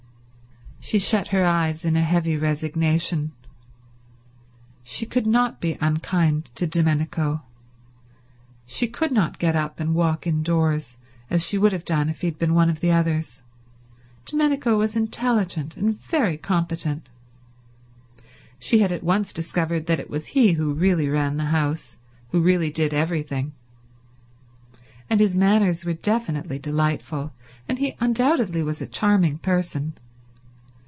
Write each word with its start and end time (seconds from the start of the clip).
She 0.83 0.97
shut 0.97 1.27
her 1.27 1.45
eyes 1.45 1.85
in 1.85 1.95
a 1.95 2.01
heavy 2.01 2.35
resignation. 2.35 3.33
She 4.83 5.05
could 5.05 5.27
not 5.27 5.61
be 5.61 5.77
unkind 5.79 6.45
to 6.55 6.65
Domenico. 6.65 7.43
She 8.65 8.87
could 8.87 9.11
not 9.11 9.37
get 9.37 9.55
up 9.55 9.79
and 9.79 9.93
walk 9.93 10.25
indoors 10.25 10.97
as 11.29 11.45
she 11.45 11.57
would 11.59 11.71
have 11.71 11.85
done 11.85 12.09
if 12.09 12.23
it 12.23 12.27
had 12.29 12.39
been 12.39 12.55
one 12.55 12.67
of 12.67 12.79
the 12.79 12.91
others. 12.91 13.43
Domenico 14.25 14.75
was 14.75 14.95
intelligent 14.95 15.77
and 15.77 15.95
very 16.01 16.35
competent. 16.35 17.09
She 18.57 18.79
had 18.79 18.91
at 18.91 19.03
once 19.03 19.31
discovered 19.33 19.85
that 19.85 19.99
it 19.99 20.09
was 20.09 20.29
he 20.33 20.53
who 20.53 20.73
really 20.73 21.07
ran 21.07 21.37
the 21.37 21.45
house, 21.53 21.99
who 22.31 22.41
really 22.41 22.71
did 22.71 22.91
everything. 22.93 23.53
And 25.11 25.19
his 25.19 25.37
manners 25.37 25.85
were 25.85 25.93
definitely 25.93 26.57
delightful, 26.57 27.33
and 27.69 27.77
he 27.77 27.95
undoubtedly 27.99 28.63
was 28.63 28.81
a 28.81 28.87
charming 28.87 29.37
person. 29.37 29.93